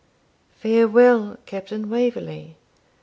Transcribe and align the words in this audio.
Farewell, 0.57 1.37
Captain 1.45 1.87
Waverley! 1.87 2.57